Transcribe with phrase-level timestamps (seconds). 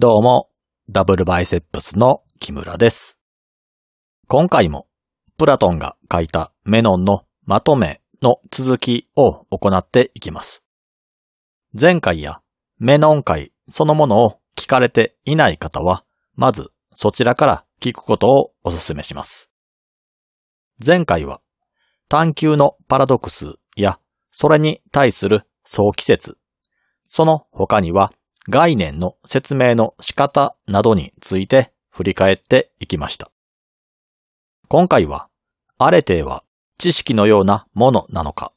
[0.00, 0.48] どうも、
[0.88, 3.18] ダブルバイセップスの木村です。
[4.28, 4.86] 今回も、
[5.36, 10.62] プラトンが書いたメノンのまとめの続きを行っていきます。
[11.74, 12.40] 前回や
[12.78, 16.04] メノン会そのものを聞かれていない方は、
[16.36, 19.50] まずそちらから聞くことをお勧めします。
[20.78, 21.40] 前回は、
[22.08, 23.98] 探求のパラドックスや、
[24.30, 26.38] それに対する総季節、
[27.08, 28.12] その他には
[28.50, 33.30] 概念の説明の仕方などについて振り返っていきました。
[34.68, 35.28] 今回は、
[35.76, 36.44] アレテーは
[36.78, 38.52] 知識のようなものなのか、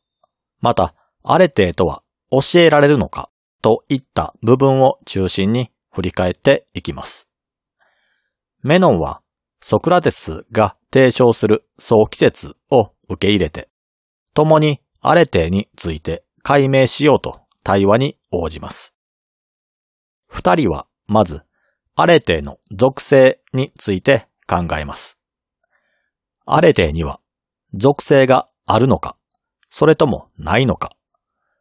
[0.61, 3.29] また、アレテーとは教えられるのか
[3.61, 7.27] といった部分を中心に振り返っていきます。
[8.63, 9.21] メノンは
[9.59, 13.69] ソクラテスが提唱する総季節を受け入れて、
[14.33, 18.95] 共にアレテーについて解明しようと対話に応じます。
[20.31, 21.43] 二人はまず
[21.95, 25.19] アレテーの属性について考えます。
[26.45, 27.19] アレテーには
[27.73, 29.17] 属性があるのか、
[29.69, 30.95] それともないのか、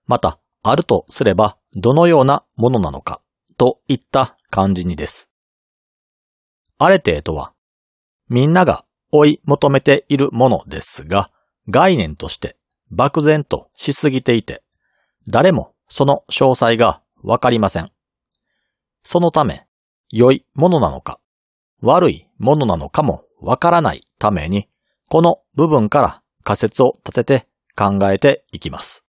[0.07, 3.21] またあるとすればどのようなものなのか
[3.59, 5.29] といった感じにです。
[6.79, 7.53] アレテーとは
[8.29, 11.33] みんなが追い求めているものですが、
[11.69, 12.57] 概念として
[12.93, 14.63] 漠然としすぎていて、
[15.29, 17.91] 誰もその詳細がわかりません。
[19.03, 19.67] そのため、
[20.11, 21.21] 良いものなのか、
[21.83, 24.69] 悪いものなのかもわからないために、
[25.09, 29.05] この部分から仮説を立てて考えていきます。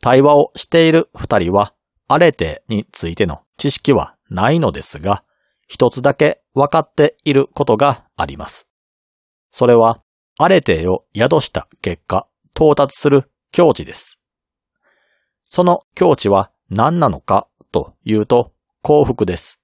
[0.00, 1.74] 対話をしている二人は、
[2.06, 5.24] アレテについての知識はないのですが、
[5.66, 8.68] 一つだけ分かっていることがあります。
[9.50, 10.02] それは、
[10.38, 14.20] アレテを宿した結果、到達する境地です。
[15.44, 19.60] その境地は何なのかというと幸福です。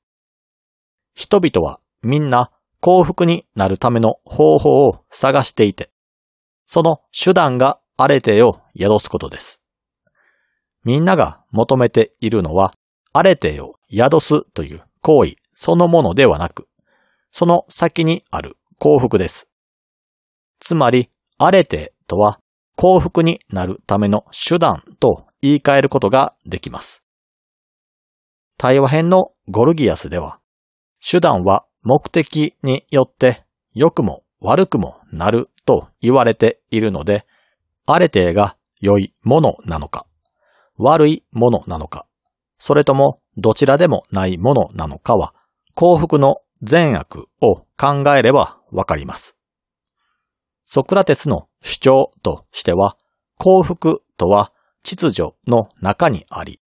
[1.15, 5.93] 人々はみんな幸福になるための方法を探していて、
[6.67, 9.63] その手段がアレテを宿すことです。
[10.83, 12.73] みんなが求めているのは
[13.13, 16.67] アレテを宿すという行為そのものではなく、
[17.31, 19.47] その先にある幸福です。
[20.59, 22.41] つまり、アレテとは
[22.75, 27.00] 幸福になるための手段と言い換えることができます。
[28.63, 30.39] 対話編のゴルギアスでは、
[31.03, 37.25] 手段は目的によって良くも悪くもなると言われているので、
[37.87, 40.05] アレテが良いものなのか、
[40.77, 42.05] 悪いものなのか、
[42.59, 45.33] それともどちらでもないものなのかは、
[45.75, 49.39] 幸福の善悪を考えればわかります。
[50.65, 52.99] ソクラテスの主張としては、
[53.39, 56.61] 幸福とは秩序の中にあり、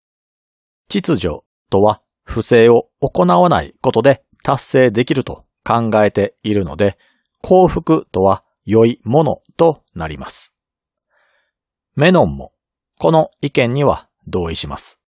[0.90, 6.98] 秩序とは不正を行わないことで達成できると考えているので、
[7.42, 10.54] 幸福とは良いものとなります。
[11.96, 12.54] メノンも
[13.00, 15.00] この意見には同意します。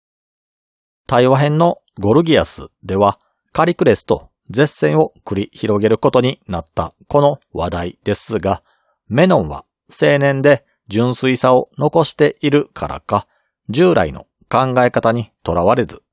[1.07, 3.19] 対話編のゴルギアスでは
[3.51, 8.63] カリクレスと絶戦を繰り広げることになったこの話題ですが、
[9.07, 13.27] メノンは青年で純粋さを残しているからか、
[13.69, 16.03] 従来の考え方にとらわれず、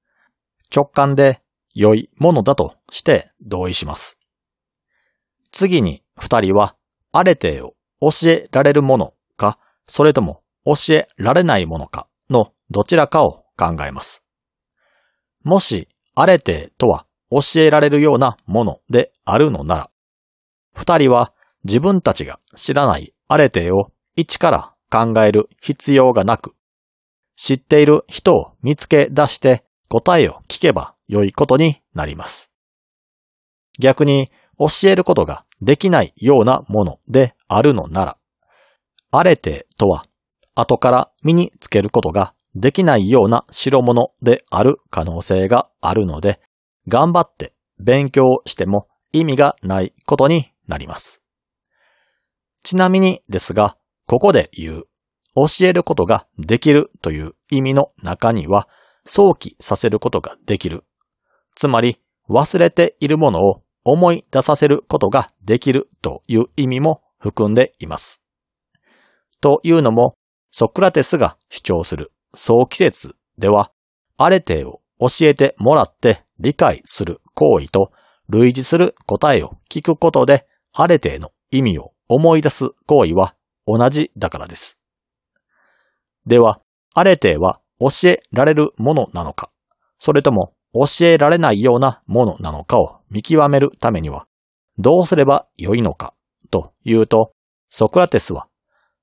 [0.74, 1.40] 直感で
[1.74, 4.18] 良いものだとして同意します。
[5.50, 6.76] 次に二人は、
[7.12, 14.24] アレテを教えられるものか、それとも教えられないものかのどちらかを考えます。
[15.42, 19.90] もし、アレテとは教えられるようなものであるのなら、
[20.74, 21.32] 二人は
[21.64, 26.54] 自分たちが知らないアレテを一から考える必要がなく、
[27.36, 32.50] 知っている人を見つけ出して答えを聞けば良いことになります。
[33.78, 38.16] 逆に教えることができないようなものであるのなら、
[39.10, 40.06] アレテとは
[40.54, 46.40] 後から身につけることができないような代物である可能性があるので、
[46.88, 51.20] 頑張って勉強しても意味がないことになります。
[52.62, 54.84] ちなみにですが、ここで言う、
[55.34, 58.68] 教えることができるという意味の中には、
[59.04, 60.84] 想起させることができる。
[61.54, 68.20] つまり、忘れているものを思い出させることができるという意味も含んでいます。
[69.40, 70.14] というのも、
[70.50, 73.72] ソクラテスが主張する総季節では、
[74.16, 77.90] アレテを教えてもらって理解する行為と
[78.28, 83.34] 類似する答えを聞くことで、アレテの意味を思い出す行為は
[83.66, 84.78] 同じだからです。
[86.26, 86.60] では、
[86.94, 89.50] アレテは教えられるものなのか、
[89.98, 94.26] それとも教えられないようなものなのかを見極めるためには、
[94.78, 96.14] どうすればよいのか
[96.50, 97.32] というと、
[97.70, 98.48] ソクラテスは、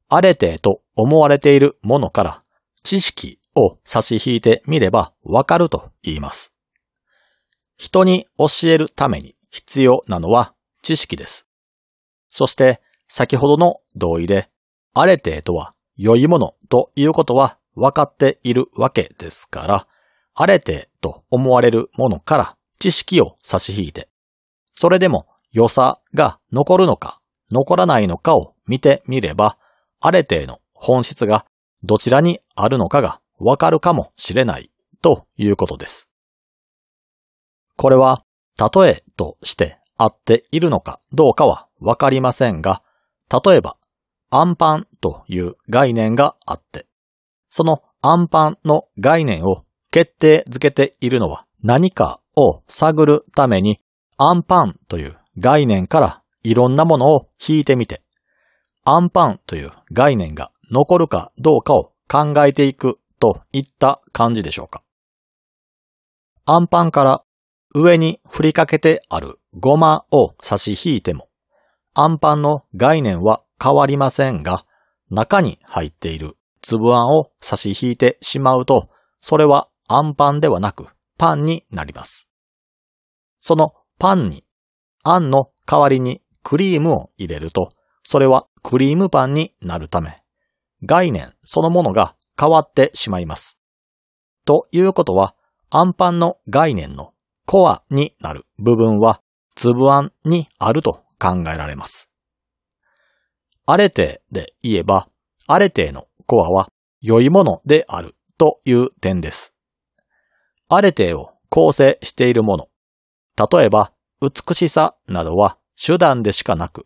[0.08, 2.44] あれてと思われているものから
[2.84, 6.52] 知識を差し引いてみればわかると言います。
[7.78, 11.48] 人に教えるために必要なのは知識です。
[12.30, 14.50] そして先ほどの同意で、
[14.94, 19.88] あれてとは良いものということは分かっているわけですから、
[20.36, 24.10] あれてと思われるものから知識を差し引いて、
[24.74, 27.20] それでも良さが残るのか
[27.52, 29.58] 残らないのかを見てみれば、
[30.00, 31.46] あれての本質が
[31.84, 34.72] どちらにあるのかがわかるかもしれない
[35.02, 36.10] ということです。
[37.76, 38.24] これは、
[38.58, 42.84] 例えとして合っているのかどうかはわかりませんが、
[43.32, 43.78] 例えば、
[44.30, 46.86] アンパンという概念があって、
[47.50, 53.82] そのアンパンの概念を決定づけているのは何かを探るために、
[54.18, 58.02] アンパンという概念からいろんなものを引いてみて、
[58.84, 64.84] アンパンという概念が残るかどうかを考えていくといった感じでしょうか。
[66.46, 67.24] アンパンから
[67.76, 71.30] 上に振りかけてあるゴマを差し引いても、
[71.94, 74.66] アンパンの概念は変わりませんが、
[75.10, 78.90] 中に入っている粒あんを差し引いてしまうと、
[79.22, 82.28] それはアンパンではなくパンになります。
[83.40, 84.46] そのパンに、
[85.04, 87.72] あんの代わりにクリームを入れると、
[88.04, 90.24] それはクリームパンになるため、
[90.84, 93.58] 概念そのものが変わってしまいます。
[94.46, 95.36] ということは、
[95.70, 97.14] アンパンの概念の
[97.46, 99.22] コアになる部分は
[99.56, 102.10] 粒あんにあると考えられます。
[103.66, 105.10] アレテで言えば、
[105.46, 106.70] アレテのコアは
[107.02, 109.56] 良いものであるという点です。
[110.68, 112.68] アレテを構成しているもの、
[113.50, 113.92] 例えば
[114.22, 116.86] 美しさなどは手段でしかなく、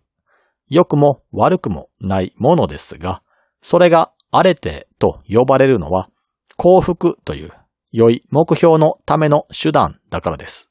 [0.69, 3.21] 良くも悪くもないものですが、
[3.61, 6.09] それがアレテと呼ばれるのは
[6.55, 7.51] 幸福という
[7.91, 10.69] 良い目標のための手段だからです。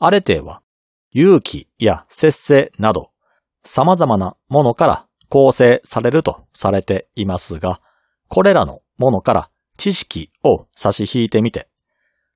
[0.00, 0.62] アレテは
[1.12, 3.12] 勇気や節制など
[3.62, 7.80] 様々なものから構成されるとされていますが、
[8.28, 11.68] これらのものから知識を差し引いてみて、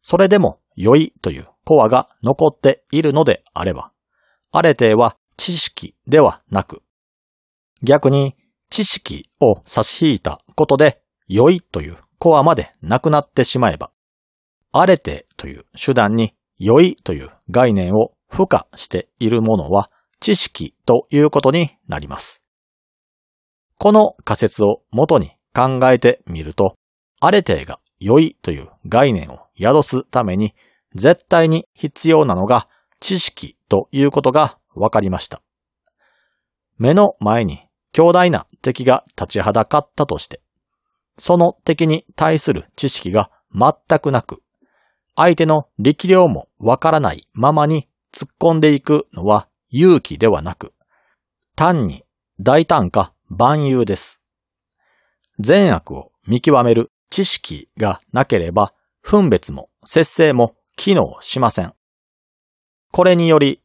[0.03, 3.93] それでも良いというコアが残っているのであれば、
[4.51, 6.83] アレテは知識ではなく、
[7.85, 8.35] 逆に
[8.69, 13.93] 知識を差し引いたことで良いというコアまでなくなってしまえば、
[14.73, 22.43] アレテという手段に良いという概念を付加しているものは知識ということになります。
[23.79, 26.75] この仮説を元に考えてみると、
[27.21, 30.55] アレテが良いという概念を宿すために
[30.95, 32.69] 絶対に必要なのが
[33.01, 35.43] 知識ということが分かりました。
[36.77, 40.41] 目の前に強大な敵が立ちはだかったとして、
[41.17, 44.43] その敵に対する知識が全くなく、
[45.15, 50.73] 相手の力量もわからないままに突っ込んでいくのは勇気ではなく、
[51.57, 52.05] 単に
[52.41, 54.21] 大胆か万有です。
[55.39, 58.73] 善悪を見極める知識がなければ、
[59.03, 61.75] 分別も節制も機能しません。
[62.93, 63.63] これにより、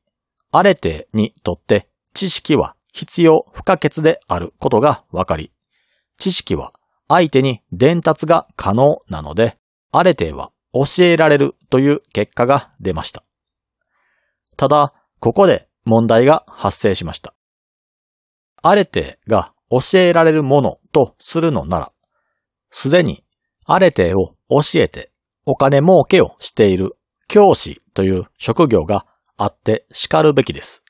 [0.52, 5.52] アレテにとって知識は必要不可欠であることがわかり、
[6.18, 6.74] 知識は
[7.08, 9.58] 相手に伝達が可能なので、
[9.92, 13.24] アレテは教えられるという結果が出ました。
[14.58, 17.34] ただ、ここで問題が発生しました。
[18.64, 21.92] アレテが教えられるものとするのなら、
[22.72, 23.24] すでに
[23.66, 25.12] アレテを教えて
[25.46, 26.96] お金儲けをしている
[27.28, 29.06] 教師という職業が
[29.38, 30.82] あって然るべきです。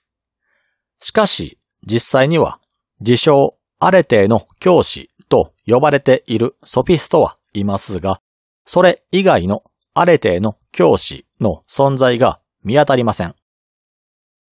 [1.00, 2.60] しかし、実際には、
[3.00, 8.22] 自称アレテの教師と呼ばれているソフィストはいますが、
[8.66, 9.64] それ以外の
[9.96, 13.36] アレテの教師の存在が見当たりません。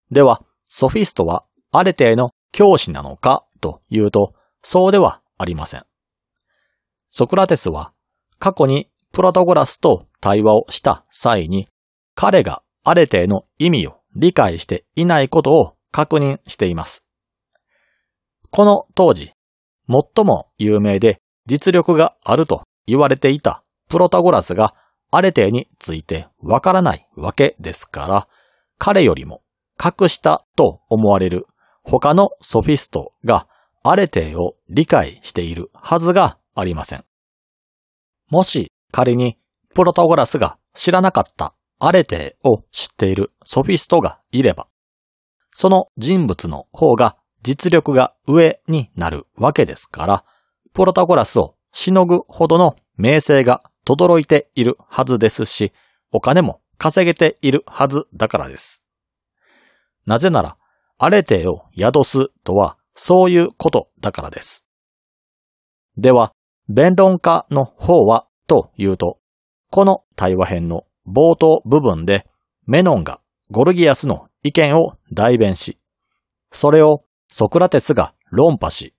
[0.10, 5.86] では、ソフィストはアレテの教師なのかというと、そうではありません。
[7.10, 7.94] ソクラテスは
[8.40, 11.68] 過去にプロトゴラスと対話をした際に、
[12.16, 17.04] 彼がアレテの意味を理解していないことを確認しています。
[18.50, 19.34] この当時、
[19.88, 24.74] 最も有名で実力があると言われていたプロタゴラスが
[25.12, 28.28] アレテについてわからないわけですから、
[28.78, 29.42] 彼よりも
[29.78, 31.46] 格下と思われる
[31.84, 33.48] 他のソフィストが
[33.84, 37.06] アレテを理解しているはずがありません。
[38.30, 39.38] もし仮に
[39.74, 44.68] プロタゴラスが知らなかったアレテを知っているソフィストがいれば、
[45.52, 50.26] その人物の方が実力が上になるわけですから、
[50.74, 55.74] プロタゴラスをしのぐほどの名声が轟いているはずですし、
[56.12, 58.82] お金も稼げているはずだからです。
[60.06, 60.58] なぜなら、
[61.04, 64.64] アレテを宿すとはそういうことだからです。
[65.98, 66.32] では、
[66.70, 69.18] 弁論家の方はというと、
[69.72, 72.28] この対話編の冒頭部分で
[72.68, 75.80] メノンがゴルギアスの意見を代弁し、
[76.52, 78.94] それをソクラテスが論破し、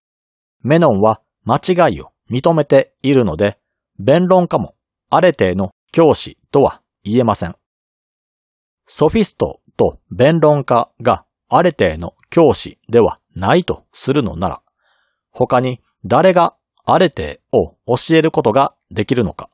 [0.60, 3.60] メノンは間違いを認めているので、
[4.00, 4.74] 弁論家も
[5.08, 7.54] アレテの教師とは言えません。
[8.88, 14.62] ソフィストと弁論家がアレテの教師ではないとするのなら、
[15.30, 19.50] 他に誰がアレテを教えることができるのか。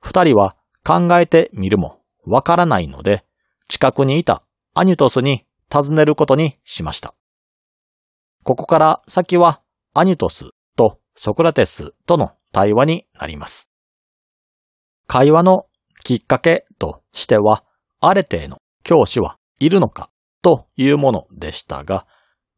[0.00, 3.24] 二人は考えてみるもわからないので、
[3.68, 4.42] 近くにいた
[4.74, 7.14] アニュトスに尋ねることにしました。
[8.42, 9.62] ここから先は
[9.94, 13.68] アニュトスとソクラテスとの対話になります。
[15.06, 15.66] 会話の
[16.02, 17.64] きっかけとしては、
[18.00, 20.10] アレテの教師はいるのか
[20.42, 22.06] というものでしたが、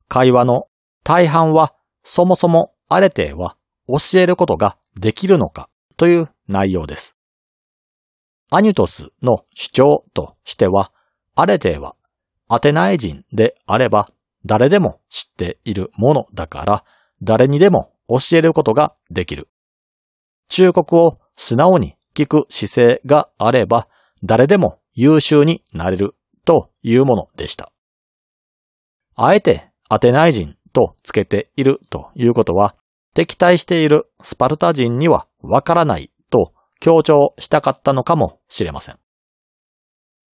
[0.09, 0.67] 会話の
[1.05, 7.17] 大半はそもそもアレテは教えることができるのかという内容です。
[8.51, 10.93] アニュトスの主張としては、
[11.35, 11.97] アレテは
[12.49, 14.11] アテナイ人であれば
[14.47, 16.85] 誰でも知っているものだから
[17.23, 19.49] 誰にでも教えることができる。
[20.49, 23.89] 忠告を素直に聞く姿勢があれば
[24.23, 26.15] 誰でも優秀になれる
[26.45, 27.74] というものでした。
[29.17, 32.75] あえてアテナイ人とつけているということは
[33.15, 38.99] 敵対しているスパルタ人にはわからないと強調したかったのかもしれません。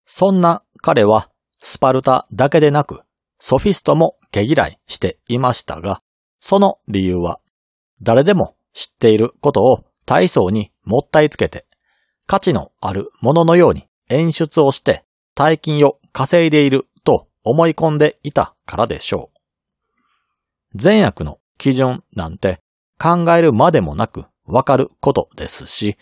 [0.06, 3.02] そんな彼はスパルタだけでなく
[3.38, 6.02] ソフィストも毛嫌いしていましたが、
[6.40, 7.40] その理由は
[8.02, 11.66] 誰でも知っていることを体操にもったいつけて
[12.26, 16.86] 価値のあるもののように演出をして大金を稼いでいる
[17.44, 20.78] 思い込んでいたからでしょう。
[20.78, 22.60] 善悪の基準なんて
[22.98, 25.96] 考えるまでもなくわかることですし、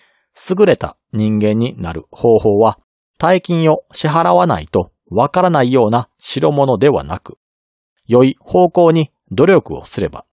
[0.51, 2.79] 優れた人間になる方法は
[3.19, 7.39] 大金を支払わないとわからないような代物ではなく、
[8.07, 10.25] 良い方向に努力をすれば、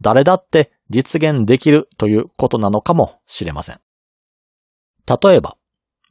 [0.00, 3.80] 誰だって実現できるということなのかもしれません。
[5.06, 5.56] 例えば、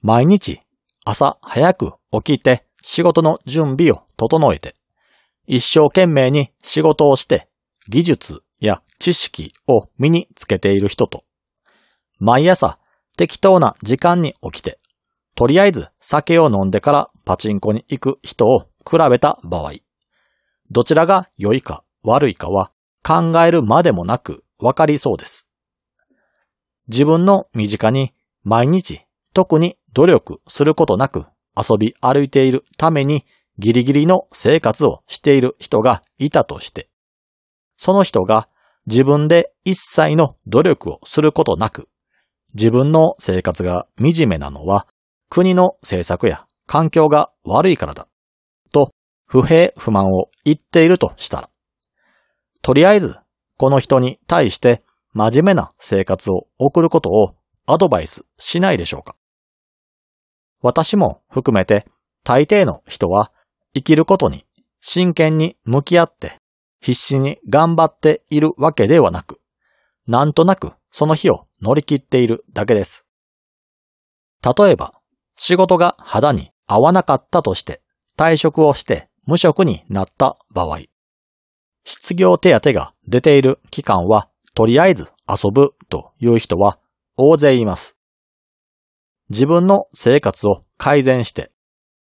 [0.01, 0.62] 毎日
[1.03, 4.75] 朝早く起きて仕事の準備を整えて、
[5.47, 7.47] 一生懸命に仕事をして
[7.89, 11.23] 技術や知識を身につけている人と、
[12.19, 12.77] 毎朝
[13.17, 14.79] 適当な時間に起きて、
[15.33, 19.73] とりあえず酒を飲んでからパチンコに行く人を比べた場合、
[20.69, 22.71] どちらが良いか悪いかは
[23.03, 25.47] 考えるまでもなくわかりそうです。
[26.89, 28.13] 自分の身近に
[28.43, 29.01] 毎日
[29.33, 31.25] 特に努力することなく
[31.57, 33.25] 遊び歩いているために
[33.61, 36.89] ギリギリの生活をしている人がいたとして、
[37.77, 38.49] その人が
[38.87, 41.87] 自分で一切の努力をすることなく、
[42.55, 44.87] 自分の生活が惨めなのは
[45.29, 48.07] 国の政策や環境が悪いからだ、
[48.73, 48.91] と
[49.27, 51.49] 不平不満を言っているとしたら、
[52.63, 53.15] とりあえず
[53.57, 54.81] この人に対して
[55.13, 57.35] 真面目な生活を送ることを
[57.67, 59.15] アドバイスしないでしょうか。
[60.63, 61.85] 私も含めて
[62.23, 63.31] 大抵の人は
[63.73, 64.45] 生きることに
[64.81, 66.39] 真剣に向き合って
[66.81, 69.39] 必死に頑張っているわけではなく、
[70.07, 73.05] なんとなくその日を乗り切っているだけです。
[74.43, 74.99] 例えば、
[75.35, 77.81] 仕事が肌に合わなかったとして
[78.17, 80.81] 退職をして無職になった場合、
[81.83, 86.79] 失業手当が出ている期間はとりあえず遊ぶという人は
[87.17, 87.95] 大勢います。
[89.29, 91.51] 自分の生活を改善して、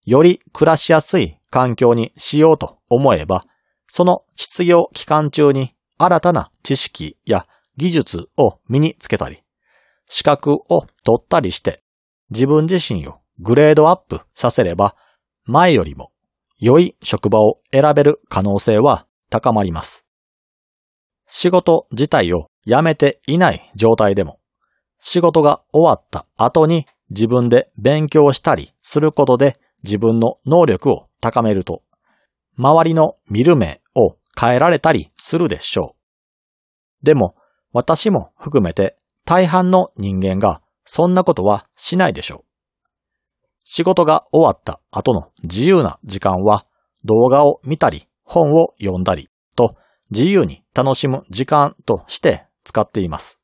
[0.05, 3.46] より暮らしやすい環境にしようと思えば、
[3.88, 9.44] その失業期間中に新たな知識や技術を身につけたり、
[10.08, 11.84] 資格を取ったりして、
[12.29, 14.96] 自分自身をグレードアップさせれば、
[15.46, 16.12] 前よりも
[16.60, 20.06] 良い職場を選べる可能性は高まります。
[21.27, 24.39] 仕事自体を辞めていない状態でも、
[25.00, 31.83] 仕事が終わった後に自分で勉強したりすることで自分の能力を高めると、
[32.57, 35.95] 周りの見る目を変えられたりするでしょ
[37.01, 37.05] う。
[37.05, 37.35] でも、
[37.71, 42.49] 私も含めて大半の人間がそんなことはしないでしょう。
[43.63, 46.65] 仕事が終わった後の自由な時間は
[47.05, 49.75] 動画を見たり本を読んだりと
[50.09, 53.39] 自由に楽しむ時間として使っています。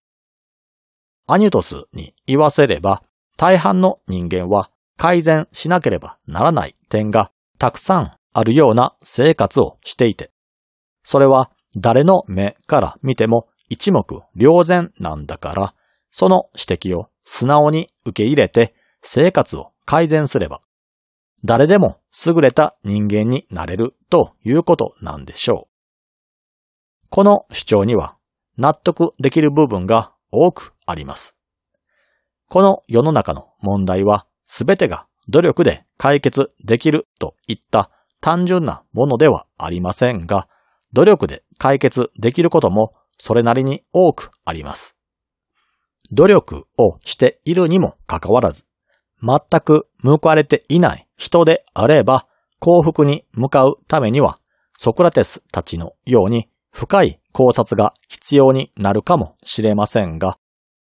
[1.28, 3.04] アニュトスに言わせれば
[3.38, 10.32] 大半の人間は改善しなければならない点がたくさんあるような生活をしていて、
[11.04, 15.76] それは誰の目から見ても一目瞭然なんだから、
[16.12, 20.62] その指摘を素直に受け入れて生活を改善すれば、
[21.44, 25.76] 誰でも優れた人間になれるということなんでしょう。
[27.10, 28.18] この主張には
[28.58, 31.36] 納得できる部分が多くあります。
[32.48, 37.90] この世の中の問題はすべてが努力で解決できるといった
[38.22, 40.48] 単純なものではありませんが、
[40.94, 44.96] 努力で解決できることもそれなりに多くあります。
[46.12, 48.66] 努力をしているにもかかわらず、
[49.22, 52.28] 全く報われていない人であれば、
[52.60, 54.40] 幸福に向かうためには、
[54.78, 60.38] ソクラテスたちのように深い考察が必要になるかもしれませんが、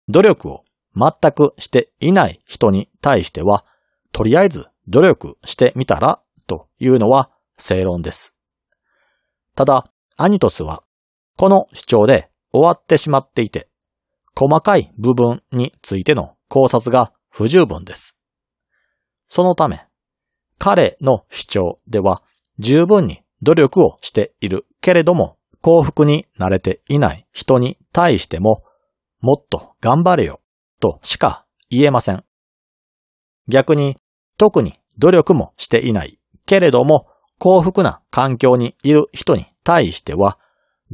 [0.08, 0.64] 努力を
[0.96, 3.66] 全くしていない人に対しては、
[4.12, 8.34] とりあえず努力してみたらというのは正論です。
[9.56, 10.84] ただ、アニトスは、
[11.38, 13.70] この主張で終わってしまっていて、
[14.36, 18.16] 細かい部分についての考察が不十分です。
[19.28, 19.86] そのため、
[20.58, 22.22] 彼の主張では
[22.60, 28.64] 十分に努力をしているけれども幸福になれていない人に対しても
[29.22, 30.40] もっと頑張れよ
[30.80, 32.24] としか言えません。
[33.48, 33.98] 逆に
[34.42, 36.18] 特に努力もしていない
[36.48, 37.06] けれども
[37.38, 40.40] 幸福な環境にいる人に対しては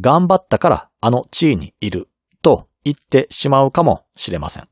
[0.01, 2.10] 頑張ったからあの地位にいる
[2.42, 4.68] と言ってしまうかもしれません。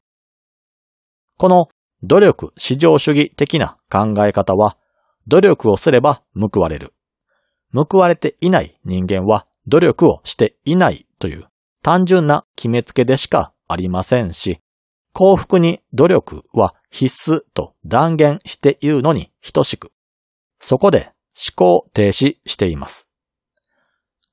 [1.37, 1.69] この
[2.03, 4.75] 努力至上主義的な考え方は
[5.25, 6.93] 努力をすれば報われる。
[7.73, 11.45] 報われていない人間は努力をしていないという
[11.81, 14.59] 単純な決めつけでしかありませんし、
[15.17, 19.93] 幸福に努力は必須と断言しているのに等しく、
[20.59, 23.07] そこで思考停止しています。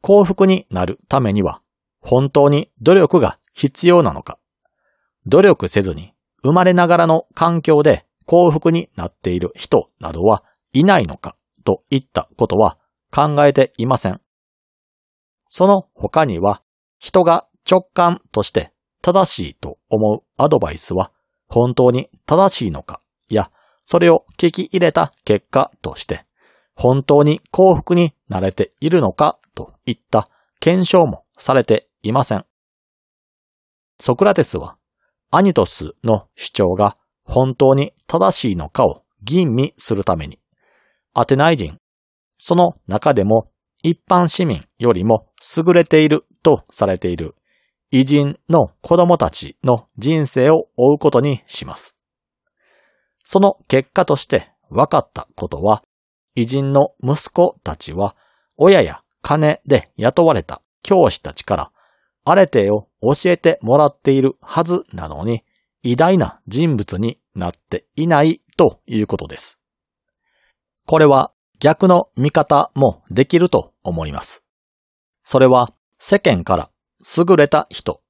[0.01, 1.63] 幸福になるためには
[2.01, 4.41] 本当に努力が必要なのか、
[5.25, 10.43] 努力せずに生まれながらの環境で幸福になっている人などは
[10.73, 12.77] いないのかといったことは
[13.13, 14.21] 考えていません。
[15.49, 16.61] その他には
[16.99, 21.13] 人が直感として正しいと思うアドバイスは
[21.49, 23.51] 本当に正しいのかや
[23.85, 26.25] それを聞き入れた結果として
[26.75, 32.47] 本当に幸福になれているのかといった検証もされていません。
[34.01, 34.77] ソクラテスは
[35.31, 40.39] アニトスの主張が本当に正しいのかを吟味するために、
[41.15, 41.79] アテナイ人、
[42.39, 43.51] その中でも
[43.83, 47.35] 一般市民よりも優れているとされている
[47.95, 51.95] 偉人の子供たちの人生を追うことにします。
[53.23, 55.85] その結果として分かったことは、
[56.35, 58.17] 偉人の息子たちは
[58.57, 61.73] 親や金で雇われた教師たちから
[62.25, 65.45] アレテを教えてもらっているはずなのに
[65.83, 69.59] 偉大な人物になっていないということです。
[70.87, 74.43] これは逆の見方もできると思います。
[75.25, 76.72] それは世間から
[77.17, 78.03] 優れた人、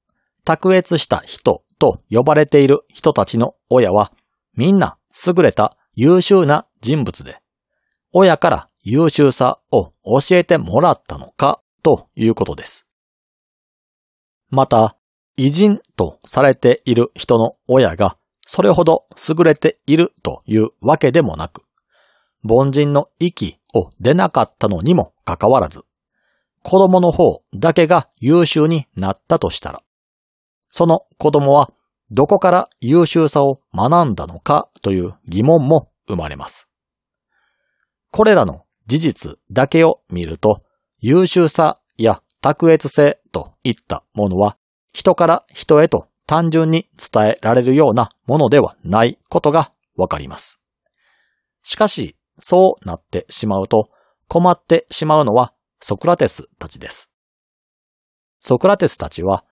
[0.45, 4.11] 卓越した人と呼ばれている人たちの親は
[4.55, 7.39] みんな優れた優秀な人物で、
[8.11, 12.87] 親から優秀さを教えてもらったのかということです。
[14.49, 14.97] また、
[15.35, 21.63] 偉人とされている人の親がそれほど優れているというわけでもなく、
[22.47, 25.81] 凡人の息を出なかったのにもかかわらず、
[26.63, 29.83] 子供の方だけが優秀になったとしたら、
[30.69, 31.71] その子供は
[32.09, 36.69] どこから優秀さを学んだのかという疑問も生まれます。
[38.11, 40.63] これらの事実だけを見ると、
[40.99, 44.57] 優秀さや卓越性といったものは
[44.93, 50.59] 人から人へと単純に伝えられるようなものではないことがわかります。
[51.61, 53.89] しかし、そうなってしまうと
[54.27, 55.53] 困ってしまうのは
[55.85, 57.09] ソクラテスたちです。
[58.39, 59.43] ソクラテスたちは、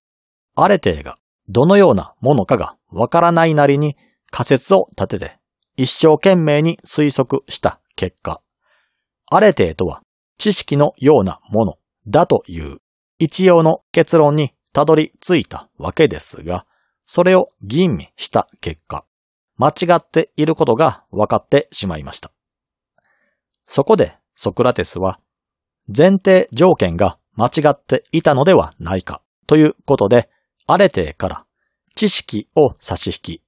[0.55, 1.17] アレテーが
[1.49, 3.97] どのようなものかがわからないなりに
[4.31, 5.39] 仮説を立てて
[5.75, 8.41] 一生懸命に推測した結果、
[9.29, 10.03] アレテーとは
[10.37, 12.77] 知識のようなものだという
[13.19, 16.65] 一応の結論にたどり着いたわけですが、
[17.05, 19.05] それを吟味した結果、
[19.57, 22.31] 間違っていることが分かってしまいました。
[23.67, 25.19] そこでソクラテスは、
[25.87, 30.29] 前提条件が間違っていたのではないかということで、
[30.67, 31.45] アレテから
[31.95, 33.43] 知識を差し引き、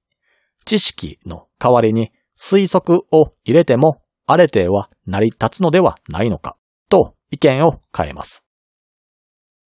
[0.65, 6.57] 知識の代わりに推測を入れてもアレテは成り立つのではないのか
[6.89, 8.43] と意見を変えます。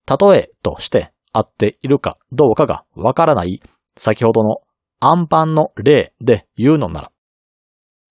[0.07, 3.61] 例えとして合っているかどうかがわからない
[3.97, 4.61] 先ほどの
[4.99, 7.11] アンパンの例で言うのなら、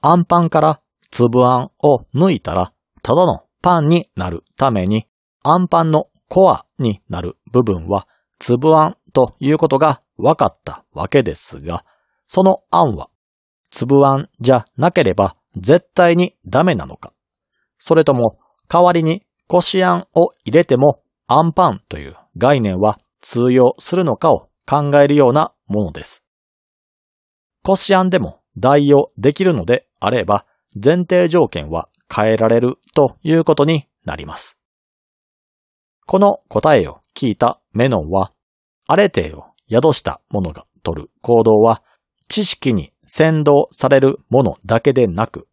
[0.02, 0.80] アンパンから
[1.10, 5.06] 粒あんを抜いたらただのパンになるために
[5.42, 8.06] アンパンのコアになる部分は
[8.38, 11.84] 粒あんということが分かったわけですが、
[12.26, 13.08] そのあんは
[13.70, 17.12] 粒あんじゃなければ絶対にダメなのか、
[17.78, 18.38] それとも
[18.68, 26.24] 代わりにこしあんを入れてもアンパンという概念は通用するのかを考えるようなものです。
[27.62, 34.58] こしあんでも代用できるのであれば前提条件は変えられるということになります。
[36.06, 38.32] この答えを聞いたメノンは、
[38.86, 41.82] アレテを宿した者が取る行動は、
[42.28, 45.48] 知識に先導されるものだけでなく、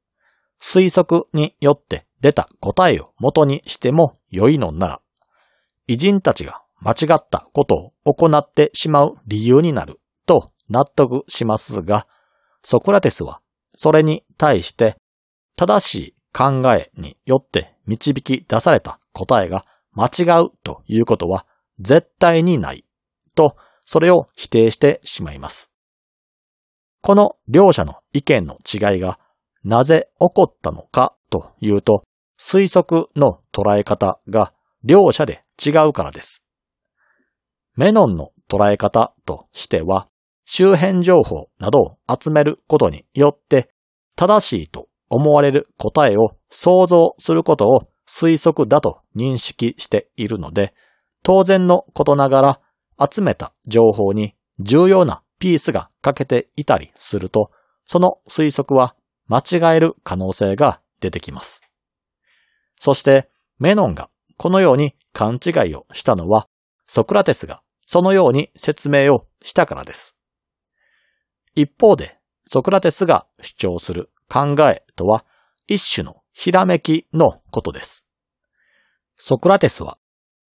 [0.62, 5.02] 推測によって出た答えを元にしても良いのなら、
[5.88, 12.08] 偉人たちが間違ったことを行ってしまう理由になると納得しますが、
[12.64, 13.42] ソクラテスは
[13.76, 14.96] それに対して
[15.58, 21.46] 正しい考えによって導き出された答えが間違うということは
[21.80, 22.86] 絶対にない
[23.36, 25.70] と、それを否定してしまいます。
[27.02, 29.20] この両者の意見の違いが
[29.64, 32.04] なぜ起こったのかというと、
[32.40, 36.42] 推測の捉え方が両者で違うからです。
[37.76, 40.08] メノンの捉え方としては、
[40.46, 43.70] 周辺情報などを集めることによって
[44.16, 50.74] 正しいと思われる答えを想像することを推測だと認識しているので、
[51.22, 52.60] 当然のことながら
[53.12, 57.52] 集めた情報に重要なピースが欠けていたりすると、
[57.86, 58.96] その推測は
[59.28, 59.40] 間
[59.74, 61.62] 違える可能性が出てきます。
[62.80, 66.48] そして、メノンがこのように勘違いをしたのは、
[66.88, 70.16] ソクラテスがそのように説明をしたからです。
[71.56, 75.26] 一方で、ソクラテスが主張する考えとは、
[75.68, 78.04] 一種のひらめきのことです。
[79.16, 79.98] ソクラテスは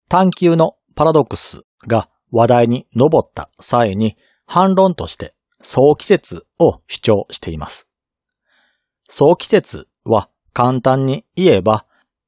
[0.08, 7.86] 探求のパラドックスが話題に上った際に反論として早期説を主張しています。
[9.08, 11.86] 早期説は簡単に言えば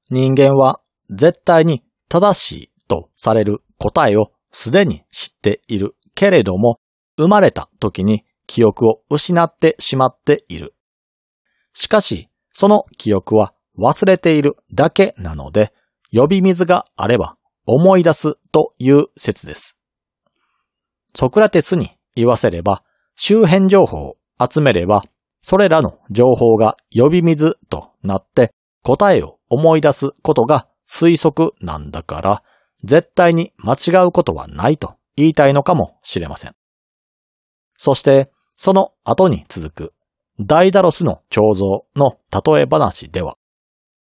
[0.09, 6.81] 人間は絶対に正しいとされる答えをすでに知っているけれども
[7.17, 10.75] 生まれた時に記憶を失ってしまっている。
[11.73, 15.73] しかしその記憶は忘れているだけなので、
[16.13, 19.77] 呼び水があれば思い出すという説です。
[21.15, 22.83] ソクラテスに言わせれば、
[23.17, 25.03] 周辺情報を集めれば、
[25.41, 28.53] それらの情報が呼び水となって
[28.83, 32.43] 答えを思い出すことが推測なんだから、
[32.85, 36.55] 絶対に間違うことはないと言いたいのかもしれません。
[37.77, 39.95] そして、その後に続く
[40.43, 43.37] ダイダロスの彫像の例え話では、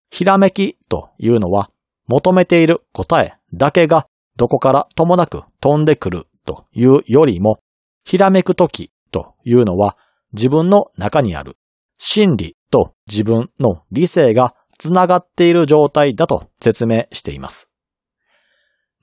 [0.10, 1.70] ひらめきというのは
[2.08, 7.60] 求めている答えだけがどこからともなく飛んでくるというよりも、
[8.06, 9.98] ひらめくときというのは
[10.32, 11.58] 自分の中にある
[11.98, 17.70] 真理と自分の理性がつながっている状態だと説明しています。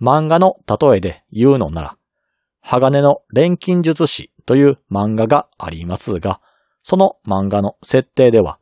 [0.00, 1.96] 漫画の例えで言うのなら、
[2.60, 6.40] 鋼の錬金術師という漫画がありますが、
[6.88, 8.58] その漫画の設定では、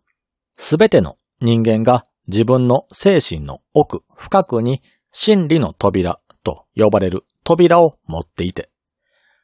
[0.58, 8.68] すべての人間が自分の精神の奥深くに真理の扉と呼ばれる扉を持っていて、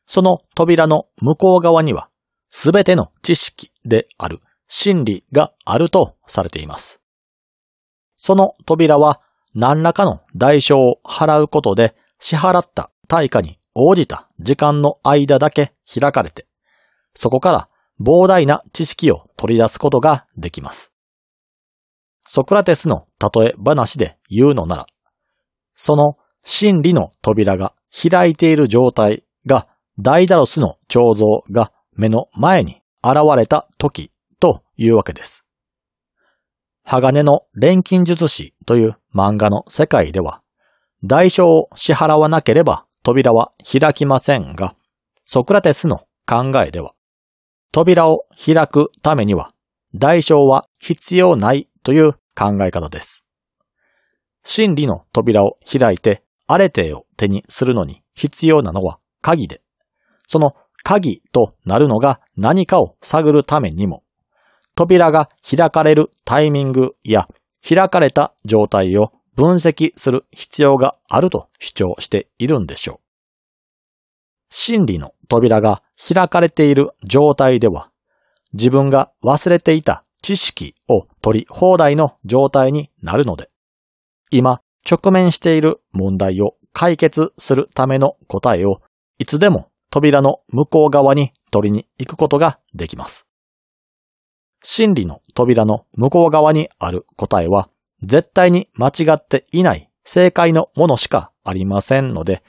[0.05, 2.09] その扉の向こう側には
[2.49, 7.01] すべての知識である真理があるとされています。
[8.17, 9.21] その扉は
[9.55, 16.49] 何らかの代償を払うことで支払った対価に応じた時間の間だけ開かれて、
[17.15, 17.69] そこから
[18.03, 20.93] 膨大な知識を取り出すことができます。
[22.25, 24.87] ソクラテスの例え話で言うのなら、
[25.75, 34.11] その真理の扉が開いている状態がダイダロスの彫像が目の前に現れた時
[34.41, 35.45] というわけです。
[36.85, 40.43] 鋼の錬金術師という漫画の世界では、
[41.05, 44.75] 代償を支払わなければ扉は開きませんが、
[45.25, 46.95] ソクラテスの考えでは、
[47.73, 49.51] 扉を開くためには
[49.95, 53.25] 代償は必要ないという考え方です。
[54.45, 59.63] 真理の扉を開いてアレテを手にするのに必要なのは鍵で、
[60.27, 64.03] その鍵となるのが何かを探るためにも、
[64.75, 67.29] 扉が開かれるタイミングや
[67.67, 73.02] 開かれた状態を分析する必要があると主張しているんでしょう。
[74.55, 77.91] 真理の扉が開かれている状態では、
[78.53, 83.49] 自分が忘れていた知識を取り放題の状態になるので、
[84.31, 88.83] 今直面している問題を解決するための答えを
[89.19, 93.27] いつでも扉の向こう側に取りに行くことができます。
[94.63, 97.71] 真理の扉の向こう側にある答えは
[98.03, 102.43] 絶対に間違っていない正解のものしかありませんので、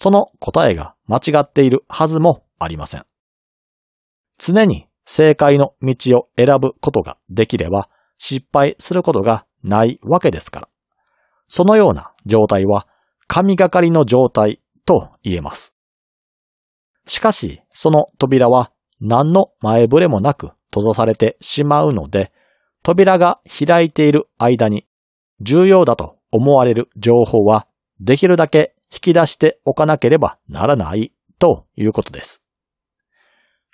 [0.00, 3.04] その答えが間違っているはずもありません。
[4.38, 10.68] 常に正解の道を選ぶことができれば失敗することがないわけですから。
[11.48, 12.86] そのような状態は
[13.26, 15.74] 神がかりの状態と言えます。
[17.06, 22.32] しかし、その扉は何の前触れもなく閉ざされてしまうので、
[22.82, 24.86] 扉が開いている間に
[25.40, 27.66] 重要だと思われる情報は
[28.00, 32.42] できるだけ引き出しておかなければならないということです。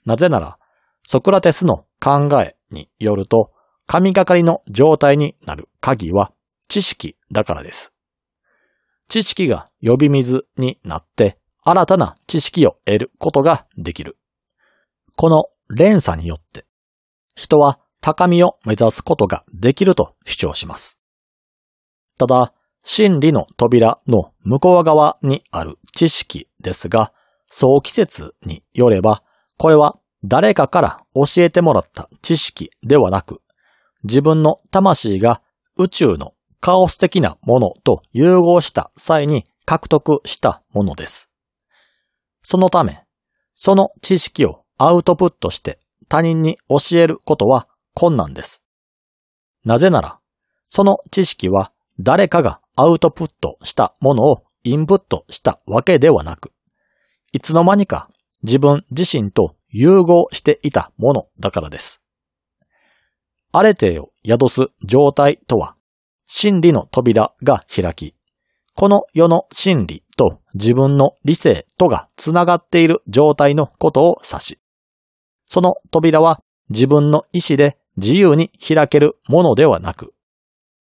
[0.04, 0.58] なぜなら、
[1.06, 3.52] ソクラテスの考えによると、
[3.86, 6.32] 神がかりの状態になる鍵は
[6.68, 7.92] 知識だからです。
[9.08, 14.18] 知識が呼び水になって新たな知識を得ることができる。
[15.16, 16.66] この連鎖によって
[17.36, 20.98] 人は高みを目指すことができると主張します。
[22.18, 22.52] ただ、
[22.88, 27.12] 真理の扉の向こう側にある知識ですが、
[27.50, 29.24] 早期説によれば、
[29.58, 33.42] これは誰かから教えてもらった知識ではなく、
[34.04, 35.42] 自分の魂が
[35.76, 41.28] 宇宙のカオス的なものと融合した際に獲得したものです。
[42.44, 43.02] そのため、
[43.56, 48.62] その知識をアウトプットして他人に教えることは困難です。
[49.64, 50.20] なぜなら、
[50.68, 56.52] その知識は誰かがアウトプットしたものをインプットしたわけではなく、
[57.32, 58.10] いつの間にか
[58.42, 62.00] 自分自身と融合していたものだからです。
[63.52, 65.76] アレテを宿す状態とは、
[66.26, 68.14] 真理の扉が開き、
[68.74, 74.60] この世の真理と自分の理性とがつながっている状態のことを指し、
[75.46, 80.12] その扉は自分の意志で自由に開けるものではなく、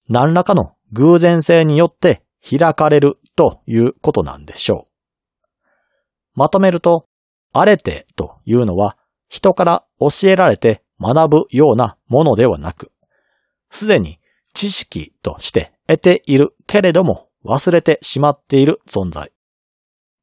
[0.10, 4.94] 何らかの偶然性によって開かれるということなんでしょう。
[6.36, 7.08] まとめると、
[7.52, 12.92] あれてというのは人から教えられて学ぶようなものではなく、
[13.72, 14.20] すでに
[14.54, 19.32] 知識として得ているけれども忘れてしまっている存在。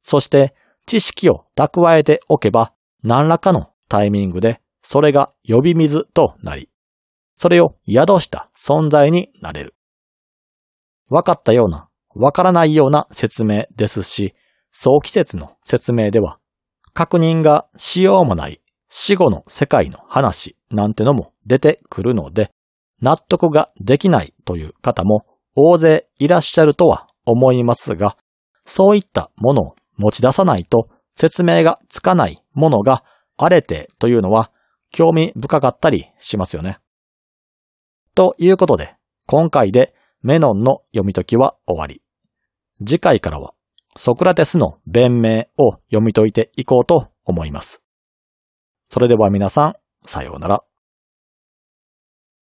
[0.03, 0.55] そして
[0.87, 6.69] 知識を蓄えておけば何らかのタイミングでそれが呼び水となり、
[7.37, 9.75] それを宿した存在になれる。
[11.11, 14.35] 分かったような、分からないような説明ですし、
[14.73, 16.39] 早期説の説明では、
[16.95, 22.51] 確認がしようもない死後の世界の話なんてのも出てくるので、
[23.01, 28.17] 納得ができないという方も大勢いらっしゃるとは思いますが、
[28.65, 33.05] そういったものを持ち出さないと説明がつかないものが
[33.37, 34.51] あれてというのは
[34.91, 36.79] 興味深かったりしますよね。
[38.15, 38.97] ということで、
[39.27, 42.03] 今回でメノンの読み解きは終わり。
[42.79, 43.55] 次回からは
[43.97, 47.83] ソクラテスの弁明を読み解いていこうと思います。
[48.89, 50.70] それでは皆さん、さようなら。